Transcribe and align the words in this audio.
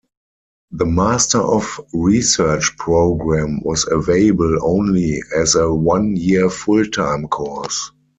The 0.71 0.87
Master 0.87 1.37
of 1.39 1.79
Research 1.93 2.75
programme 2.79 3.59
was 3.63 3.87
available 3.87 4.57
only 4.63 5.21
as 5.37 5.53
a 5.53 5.71
one-year 5.71 6.49
full-time 6.49 7.27
course. 7.27 7.91